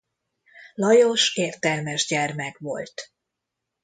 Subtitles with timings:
[0.75, 3.13] Lajos értelmes gyermek volt.